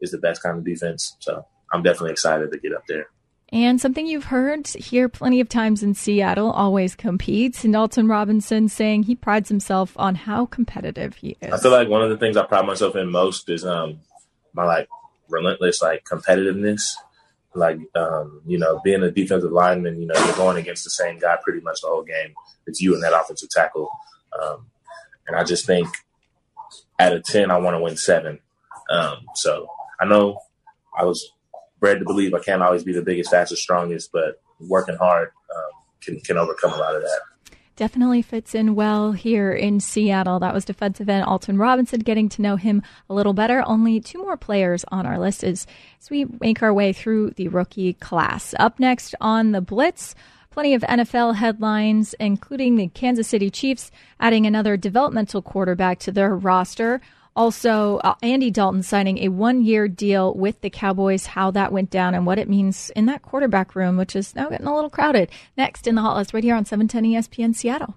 [0.01, 1.17] is the best kind of defense.
[1.21, 3.09] So I'm definitely excited to get up there.
[3.53, 7.65] And something you've heard here plenty of times in Seattle always competes.
[7.65, 11.53] And Alton Robinson saying he prides himself on how competitive he is.
[11.53, 14.01] I feel like one of the things I pride myself in most is um
[14.53, 14.89] my like
[15.29, 16.93] relentless like competitiveness.
[17.53, 21.19] Like um, you know, being a defensive lineman, you know, you're going against the same
[21.19, 22.33] guy pretty much the whole game.
[22.69, 23.91] It's you and that offensive tackle.
[24.41, 24.67] Um,
[25.27, 25.89] and I just think
[27.01, 28.39] out of 10, I want to win seven.
[28.91, 29.67] Um, so
[30.01, 30.39] I know
[30.97, 31.33] I was
[31.79, 35.71] bred to believe I can't always be the biggest, fastest, strongest, but working hard um,
[36.03, 37.21] can, can overcome a lot of that.
[37.77, 40.39] Definitely fits in well here in Seattle.
[40.41, 42.01] That was defensive end Alton Robinson.
[42.01, 43.63] Getting to know him a little better.
[43.65, 45.67] Only two more players on our list as,
[45.99, 48.55] as we make our way through the rookie class.
[48.59, 50.15] Up next on the Blitz,
[50.53, 56.35] Plenty of NFL headlines, including the Kansas City Chiefs adding another developmental quarterback to their
[56.35, 57.01] roster.
[57.37, 61.89] Also, uh, Andy Dalton signing a one year deal with the Cowboys, how that went
[61.89, 64.91] down and what it means in that quarterback room, which is now getting a little
[64.91, 65.31] crowded.
[65.57, 67.95] Next in the Hot List, right here on 710 ESPN Seattle.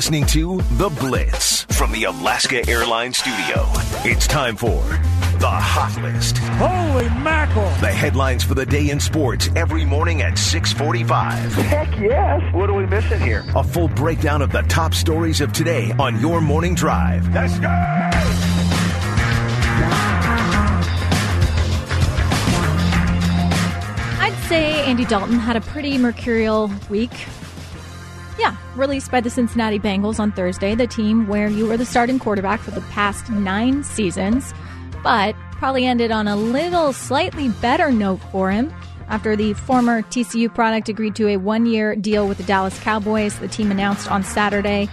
[0.00, 3.66] Listening to The Blitz from the Alaska Airlines Studio.
[4.02, 4.80] It's time for
[5.38, 6.38] The Hot List.
[6.38, 7.68] Holy mackerel!
[7.82, 11.52] The headlines for the day in sports every morning at 645.
[11.52, 12.40] Heck yes!
[12.54, 13.44] What are we missing here?
[13.54, 17.28] A full breakdown of the top stories of today on your morning drive.
[17.34, 17.68] Let's go!
[24.18, 27.12] I'd say Andy Dalton had a pretty mercurial week
[28.40, 32.18] yeah, released by the Cincinnati Bengals on Thursday, the team where you were the starting
[32.18, 34.54] quarterback for the past nine seasons,
[35.02, 38.72] but probably ended on a little slightly better note for him.
[39.08, 43.38] After the former TCU product agreed to a one year deal with the Dallas Cowboys,
[43.40, 44.88] the team announced on Saturday.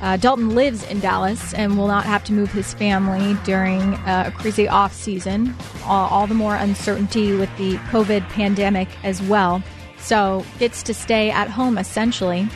[0.00, 4.24] Uh, Dalton lives in Dallas and will not have to move his family during uh,
[4.28, 5.54] a crazy off season.
[5.84, 9.62] All, all the more uncertainty with the COVID pandemic as well.
[9.98, 12.48] So gets to stay at home essentially.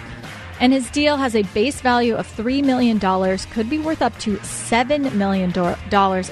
[0.62, 3.00] And his deal has a base value of $3 million,
[3.50, 5.50] could be worth up to $7 million,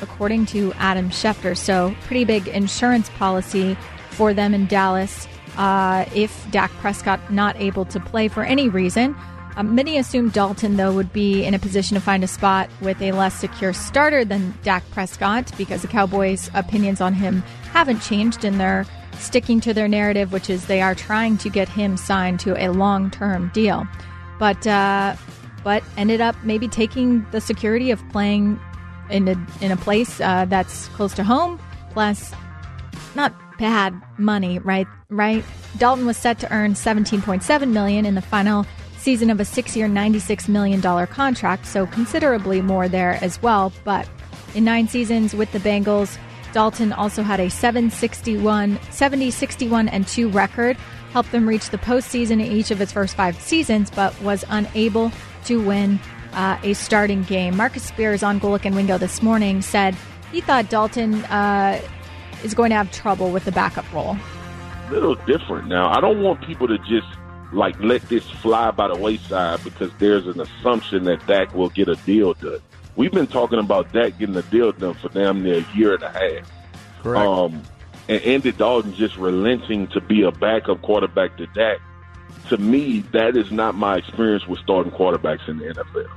[0.01, 1.57] according to Adam Schefter.
[1.57, 3.77] So, pretty big insurance policy
[4.11, 9.17] for them in Dallas uh, if Dak Prescott not able to play for any reason.
[9.57, 13.03] Um, many assume Dalton, though, would be in a position to find a spot with
[13.03, 18.45] a less secure starter than Dak Prescott because the Cowboys' opinions on him haven't changed
[18.45, 18.87] and they're
[19.19, 22.71] sticking to their narrative, which is they are trying to get him signed to a
[22.71, 23.89] long term deal.
[24.41, 25.15] But, uh,
[25.63, 28.59] but ended up maybe taking the security of playing
[29.11, 32.33] in a, in a place uh, that's close to home, plus
[33.15, 34.89] not bad money, right?
[35.11, 35.45] Right?
[35.79, 40.49] Dalton was set to earn 17.7 million in the final season of a six-year, $96
[40.49, 43.73] million contract, so considerably more there as well.
[43.85, 44.09] But
[44.55, 46.19] in nine seasons with the Bengals,
[46.53, 50.77] Dalton also had a 761, 70, 61, and 2 record,
[51.13, 55.13] helped them reach the postseason in each of its first five seasons, but was unable
[55.45, 55.99] to win
[56.33, 57.57] uh, a starting game.
[57.57, 59.97] Marcus Spears on Golic and Wingo this morning said
[60.33, 61.81] he thought Dalton uh,
[62.45, 64.17] is going to have trouble with the backup role.
[64.17, 65.91] A Little different now.
[65.91, 67.07] I don't want people to just
[67.53, 71.89] like let this fly by the wayside because there's an assumption that Dak will get
[71.89, 72.61] a deal done.
[72.97, 76.03] We've been talking about Dak getting a deal done for damn near a year and
[76.03, 76.51] a half.
[77.03, 77.27] Correct.
[77.27, 77.63] Um,
[78.09, 81.79] and Andy Dalton just relenting to be a backup quarterback to Dak.
[82.49, 86.09] To me, that is not my experience with starting quarterbacks in the NFL.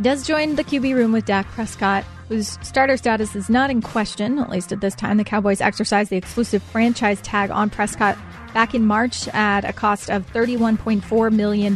[0.00, 4.38] Does join the QB room with Dak Prescott, whose starter status is not in question,
[4.38, 5.16] at least at this time.
[5.16, 8.16] The Cowboys exercised the exclusive franchise tag on Prescott
[8.54, 11.74] back in March at a cost of $31.4 million.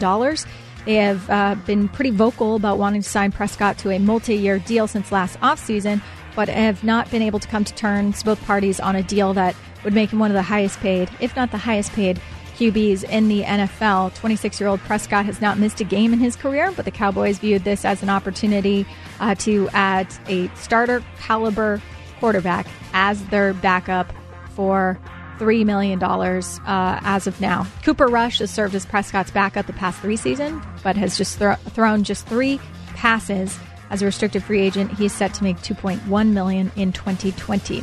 [0.85, 4.59] They have uh, been pretty vocal about wanting to sign Prescott to a multi year
[4.59, 6.03] deal since last offseason,
[6.35, 9.55] but have not been able to come to terms, both parties, on a deal that
[9.85, 12.21] would make him one of the highest paid, if not the highest paid,
[12.57, 14.15] QBs in the NFL.
[14.15, 17.39] 26 year old Prescott has not missed a game in his career, but the Cowboys
[17.39, 18.87] viewed this as an opportunity
[19.21, 21.81] uh, to add a starter caliber
[22.21, 24.13] quarterback as their backup
[24.51, 24.99] for
[25.39, 27.67] $3 million uh, as of now.
[27.85, 31.57] Cooper Rush has served as Prescott's backup the past three seasons, but has just thro-
[31.57, 32.61] thrown just three
[32.95, 33.59] passes
[33.93, 34.91] as a restricted free agent.
[34.91, 37.83] He's set to make 2.1 million in 2020.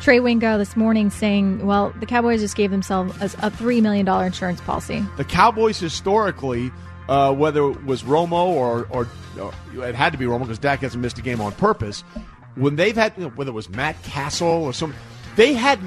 [0.00, 4.60] Trey Wingo this morning saying, well, the Cowboys just gave themselves a $3 million insurance
[4.60, 5.04] policy.
[5.16, 6.70] The Cowboys historically,
[7.08, 9.52] uh, whether it was Romo or, or, or
[9.84, 12.02] it had to be Romo because Dak hasn't missed a game on purpose,
[12.54, 14.94] when they've had, you know, whether it was Matt Cassel or some,
[15.34, 15.80] they had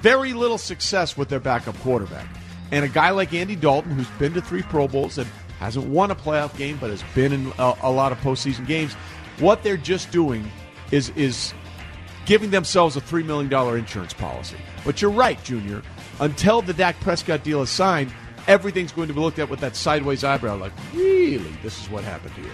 [0.00, 2.26] very little success with their backup quarterback.
[2.70, 5.28] And a guy like Andy Dalton, who's been to three Pro Bowls and
[5.64, 8.94] hasn't won a playoff game, but has been in a, a lot of postseason games,
[9.38, 10.50] what they're just doing
[10.90, 11.54] is is
[12.26, 14.56] giving themselves a three million dollar insurance policy.
[14.84, 15.82] But you're right, Junior.
[16.20, 18.12] Until the Dak Prescott deal is signed,
[18.46, 22.04] everything's going to be looked at with that sideways eyebrow, like, really, this is what
[22.04, 22.52] happened here.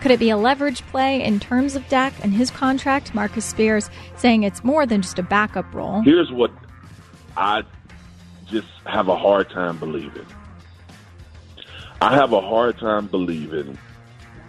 [0.00, 3.14] Could it be a leverage play in terms of Dak and his contract?
[3.14, 6.02] Marcus Spears saying it's more than just a backup role.
[6.02, 6.50] Here's what
[7.36, 7.62] I
[8.46, 10.26] just have a hard time believing.
[12.04, 13.78] I have a hard time believing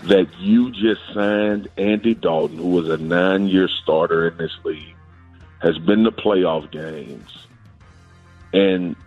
[0.03, 4.93] that you just signed Andy Dalton, who was a nine year starter in this league,
[5.61, 7.47] has been to playoff games,
[8.51, 8.97] and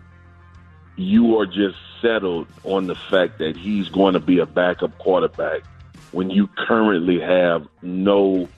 [0.95, 5.61] you are just settled on the fact that he's going to be a backup quarterback
[6.11, 8.49] when you currently have no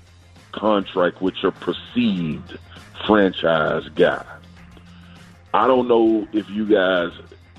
[0.54, 2.58] contract with your perceived
[3.06, 4.24] franchise guy.
[5.54, 7.12] I don't know if you guys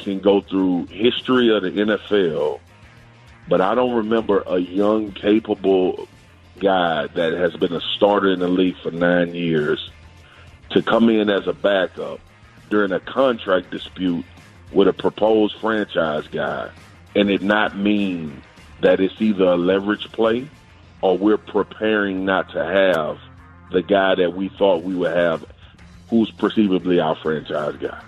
[0.03, 2.61] can go through history of the NFL,
[3.49, 6.09] but I don't remember a young, capable
[6.59, 9.91] guy that has been a starter in the league for nine years
[10.71, 12.21] to come in as a backup
[12.71, 14.25] during a contract dispute
[14.73, 16.71] with a proposed franchise guy
[17.15, 18.43] and it not mean
[18.81, 20.49] that it's either a leverage play
[21.03, 23.19] or we're preparing not to have
[23.71, 25.45] the guy that we thought we would have
[26.09, 28.01] who's perceivably our franchise guy.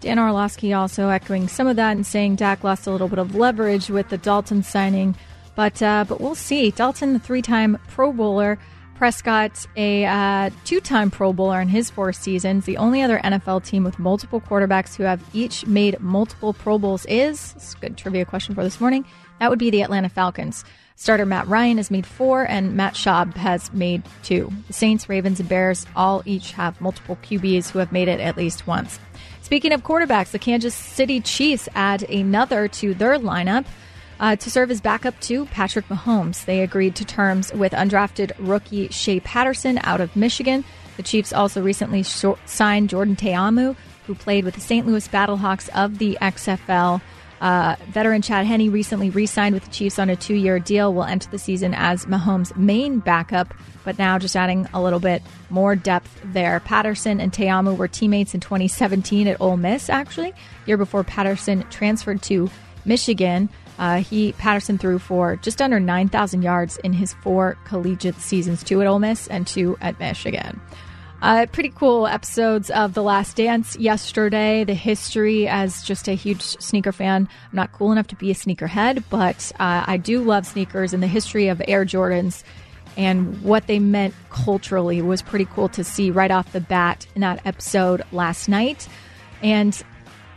[0.00, 3.34] Dan Orlovsky also echoing some of that and saying Dak lost a little bit of
[3.34, 5.14] leverage with the Dalton signing,
[5.54, 6.70] but uh, but we'll see.
[6.70, 8.58] Dalton, the three-time Pro Bowler,
[8.94, 12.64] Prescott, a uh, two-time Pro Bowler in his four seasons.
[12.64, 17.04] The only other NFL team with multiple quarterbacks who have each made multiple Pro Bowls
[17.06, 17.76] is.
[17.80, 19.04] Good trivia question for this morning.
[19.38, 20.64] That would be the Atlanta Falcons.
[20.96, 24.52] Starter Matt Ryan has made four, and Matt Schaub has made two.
[24.66, 28.36] The Saints, Ravens, and Bears all each have multiple QBs who have made it at
[28.36, 28.98] least once.
[29.50, 33.66] Speaking of quarterbacks, the Kansas City Chiefs add another to their lineup
[34.20, 36.44] uh, to serve as backup to Patrick Mahomes.
[36.44, 40.64] They agreed to terms with undrafted rookie Shea Patterson out of Michigan.
[40.96, 43.74] The Chiefs also recently sh- signed Jordan Ta'amu,
[44.06, 44.86] who played with the St.
[44.86, 47.00] Louis Battlehawks of the XFL.
[47.40, 50.92] Uh, veteran Chad Henne recently re signed with the Chiefs on a two year deal,
[50.92, 55.22] will enter the season as Mahomes' main backup, but now just adding a little bit
[55.48, 56.60] more depth there.
[56.60, 60.34] Patterson and Ta'amu were teammates in 2017 at Ole Miss, actually,
[60.66, 62.50] year before Patterson transferred to
[62.84, 63.48] Michigan.
[63.78, 68.82] Uh, he Patterson threw for just under 9,000 yards in his four collegiate seasons, two
[68.82, 70.60] at Ole Miss and two at Michigan.
[71.22, 74.64] Uh, pretty cool episodes of The Last Dance yesterday.
[74.64, 78.34] The history, as just a huge sneaker fan, I'm not cool enough to be a
[78.34, 82.42] sneakerhead, but uh, I do love sneakers, and the history of Air Jordans
[82.96, 87.20] and what they meant culturally was pretty cool to see right off the bat in
[87.20, 88.88] that episode last night.
[89.42, 89.80] And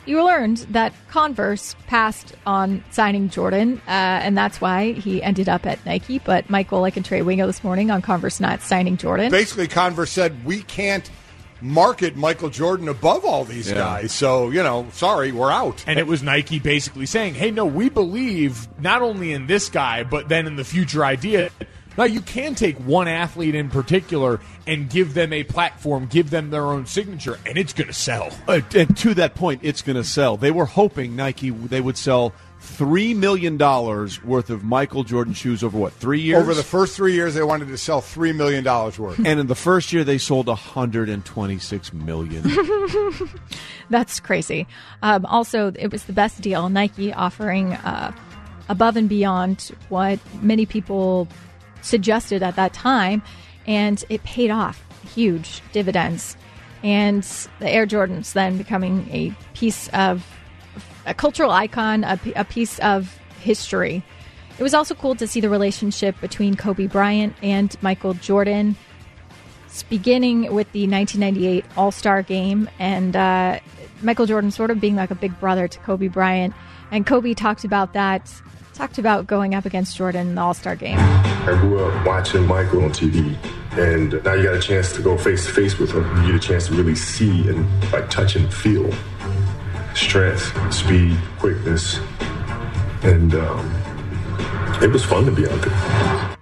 [0.05, 5.65] you learned that Converse passed on signing Jordan, uh, and that's why he ended up
[5.65, 6.19] at Nike.
[6.19, 9.31] But Michael, like and Trey Wingo this morning on Converse not signing Jordan.
[9.31, 11.09] Basically, Converse said we can't
[11.61, 13.75] market Michael Jordan above all these Yeah.
[13.75, 14.11] guys.
[14.11, 15.83] So you know, sorry, we're out.
[15.87, 20.03] And it was Nike basically saying, hey, no, we believe not only in this guy,
[20.03, 21.49] but then in the future idea.
[21.97, 26.49] Now, you can take one athlete in particular and give them a platform, give them
[26.49, 28.31] their own signature, and it's going to sell.
[28.47, 30.37] Uh, and to that point, it's going to sell.
[30.37, 32.33] They were hoping Nike they would sell
[32.63, 36.41] three million dollars worth of Michael Jordan shoes over what three years?
[36.41, 39.19] Over the first three years, they wanted to sell three million dollars worth.
[39.19, 42.43] and in the first year, they sold hundred and twenty-six million.
[43.89, 44.65] That's crazy.
[45.01, 46.69] Um, also, it was the best deal.
[46.69, 48.13] Nike offering uh,
[48.69, 51.27] above and beyond what many people
[51.83, 53.21] suggested at that time,
[53.67, 56.35] and it paid off huge dividends.
[56.83, 57.23] And
[57.59, 60.25] the Air Jordans then becoming a piece of
[61.05, 64.03] a cultural icon, a piece of history.
[64.57, 68.75] It was also cool to see the relationship between Kobe Bryant and Michael Jordan
[69.89, 73.59] beginning with the 1998 All Star game and uh,
[74.03, 76.53] Michael Jordan sort of being like a big brother to Kobe Bryant.
[76.91, 78.31] And Kobe talked about that,
[78.75, 80.99] talked about going up against Jordan in the All Star game.
[81.45, 83.35] I grew up watching Michael on TV,
[83.73, 86.05] and now you got a chance to go face to face with him.
[86.21, 88.89] You get a chance to really see and like touch and feel
[89.93, 91.99] strength, speed, quickness,
[93.03, 93.69] and um,
[94.81, 96.37] it was fun to be out there.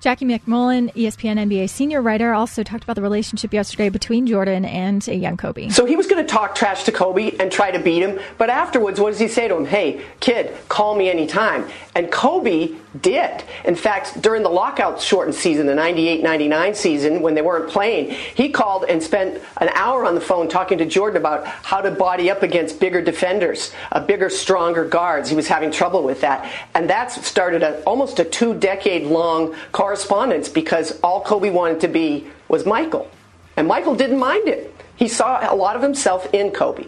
[0.00, 5.08] Jackie MacMullan, ESPN NBA senior writer, also talked about the relationship yesterday between Jordan and
[5.08, 5.70] a young Kobe.
[5.70, 8.50] So he was going to talk trash to Kobe and try to beat him, but
[8.50, 9.64] afterwards, what does he say to him?
[9.64, 11.66] Hey, kid, call me anytime.
[11.94, 13.42] And Kobe did.
[13.64, 18.10] In fact, during the lockout shortened season, the 98 99 season, when they weren't playing,
[18.10, 21.90] he called and spent an hour on the phone talking to Jordan about how to
[21.90, 25.28] body up against bigger defenders, uh, bigger, stronger guards.
[25.28, 26.50] He was having trouble with that.
[26.74, 31.88] And that's started a, almost a two decade long correspondence because all Kobe wanted to
[31.88, 33.10] be was Michael.
[33.56, 34.74] And Michael didn't mind it.
[34.96, 36.86] He saw a lot of himself in Kobe.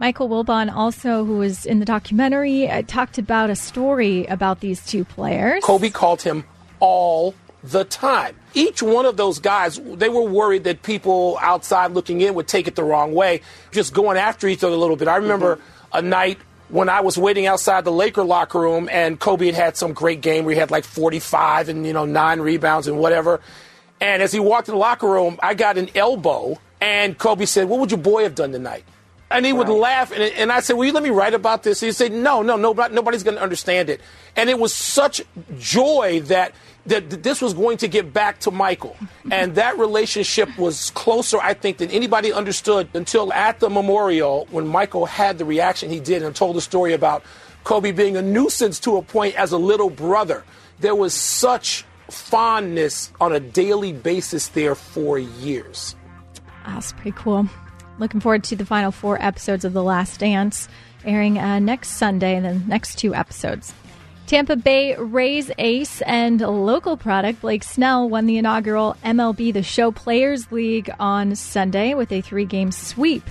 [0.00, 4.84] Michael Wilbon, also who was in the documentary, uh, talked about a story about these
[4.86, 5.64] two players.
[5.64, 6.44] Kobe called him
[6.78, 7.34] all
[7.64, 8.36] the time.
[8.54, 12.68] Each one of those guys, they were worried that people outside looking in would take
[12.68, 13.40] it the wrong way,
[13.72, 15.08] just going after each other a little bit.
[15.08, 15.58] I remember
[15.92, 16.38] a night
[16.68, 20.20] when I was waiting outside the Laker locker room and Kobe had had some great
[20.20, 23.40] game where he had like 45 and, you know, nine rebounds and whatever.
[24.00, 27.68] And as he walked in the locker room, I got an elbow and Kobe said,
[27.68, 28.84] What would your boy have done tonight?
[29.30, 31.80] And he would laugh, and, and I said, "Will you let me write about this?"
[31.80, 34.00] He said, "No, no, no, nobody's going to understand it."
[34.36, 35.22] And it was such
[35.58, 36.54] joy that
[36.86, 38.96] that that this was going to get back to Michael,
[39.30, 44.66] and that relationship was closer, I think, than anybody understood until at the memorial when
[44.66, 47.22] Michael had the reaction he did and told the story about
[47.64, 50.42] Kobe being a nuisance to a point as a little brother.
[50.80, 55.94] There was such fondness on a daily basis there for years.
[56.66, 57.48] That's pretty cool.
[57.98, 60.68] Looking forward to the final four episodes of The Last Dance
[61.04, 63.72] airing uh, next Sunday and then next two episodes.
[64.26, 69.90] Tampa Bay Rays ace and local product Blake Snell won the inaugural MLB The Show
[69.90, 73.22] Players League on Sunday with a three game sweep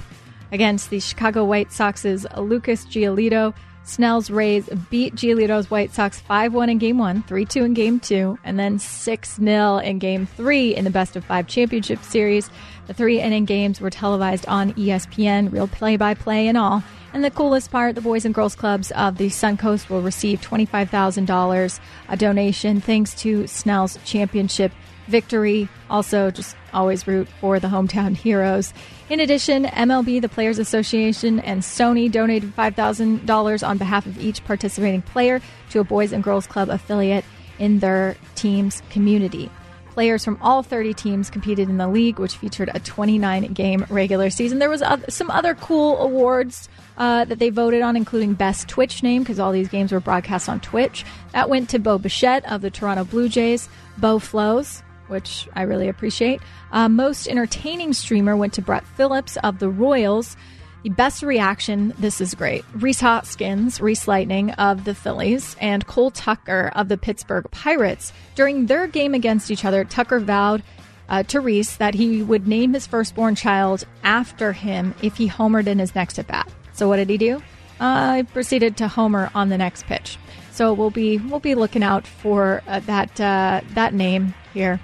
[0.52, 3.54] against the Chicago White Sox's Lucas Giolito.
[3.88, 8.00] Snell's Rays beat Giolito's White Sox 5 1 in game one, 3 2 in game
[8.02, 12.50] two, and then 6 0 in game three in the best of five championship series.
[12.88, 16.84] The three inning games were televised on ESPN, real play by play and all.
[17.14, 21.80] And the coolest part the Boys and Girls Clubs of the Suncoast will receive $25,000,
[22.10, 24.74] a donation thanks to Snell's championship
[25.08, 25.70] victory.
[25.90, 28.74] Also, just always root for the hometown heroes.
[29.10, 35.02] In addition, MLB, the Players Association, and Sony donated $5,000 on behalf of each participating
[35.02, 37.24] player to a Boys and Girls Club affiliate
[37.58, 39.50] in their team's community.
[39.98, 44.30] players from all 30 teams competed in the league, which featured a 29 game regular
[44.30, 44.60] season.
[44.60, 49.24] There was some other cool awards uh, that they voted on, including Best Twitch Name,
[49.24, 51.04] because all these games were broadcast on Twitch.
[51.32, 55.88] That went to Bo Bichette of the Toronto Blue Jays, Bo Flows, which I really
[55.88, 56.42] appreciate.
[56.72, 60.38] Uh, most entertaining streamer went to Brett Phillips of the Royals.
[60.84, 62.64] The best reaction, this is great.
[62.76, 68.14] Rhys Hoskins, Rhys Lightning of the Phillies, and Cole Tucker of the Pittsburgh Pirates.
[68.36, 70.64] During their game against each other, Tucker vowed
[71.10, 75.68] uh, to Rhys that he would name his firstborn child after him if he homered
[75.68, 76.50] in his next at bat.
[76.74, 77.42] So what did he do?
[77.80, 80.18] Uh, he proceeded to homer on the next pitch.
[80.52, 84.80] So we'll be we'll be looking out for uh, that uh, that name here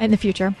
[0.00, 0.54] in the future.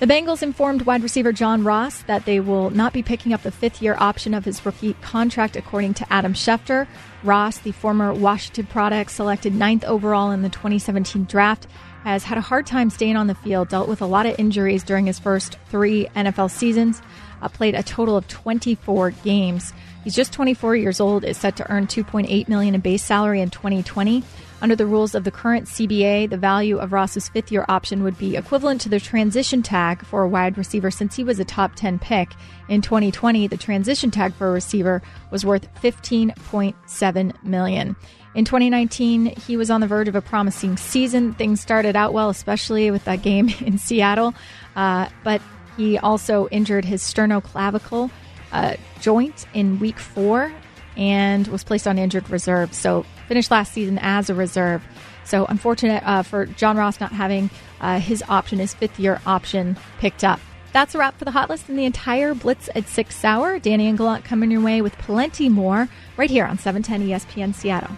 [0.00, 3.52] The Bengals informed wide receiver John Ross that they will not be picking up the
[3.52, 6.88] fifth year option of his rookie contract, according to Adam Schefter.
[7.22, 11.68] Ross, the former Washington product, selected ninth overall in the 2017 draft,
[12.02, 14.82] has had a hard time staying on the field, dealt with a lot of injuries
[14.82, 17.00] during his first three NFL seasons,
[17.40, 19.72] uh, played a total of 24 games.
[20.02, 23.48] He's just 24 years old, is set to earn 2.8 million in base salary in
[23.48, 24.22] 2020.
[24.62, 28.16] Under the rules of the current CBA, the value of Ross's fifth year option would
[28.16, 31.74] be equivalent to the transition tag for a wide receiver since he was a top
[31.74, 32.32] 10 pick.
[32.68, 37.96] In 2020, the transition tag for a receiver was worth 15.7 million.
[38.34, 41.34] In 2019, he was on the verge of a promising season.
[41.34, 44.34] Things started out well, especially with that game in Seattle,
[44.76, 45.42] uh, but
[45.76, 48.10] he also injured his sternoclavicle
[48.52, 50.52] uh, joint in week four
[50.96, 52.72] and was placed on injured reserve.
[52.74, 54.82] So finished last season as a reserve.
[55.24, 59.76] So unfortunate uh, for John Ross not having uh, his option, his fifth year option,
[59.98, 60.40] picked up.
[60.72, 63.58] That's a wrap for the hot list and the entire Blitz at 6 hour.
[63.60, 67.96] Danny and Gallant coming your way with plenty more right here on 710 ESPN Seattle.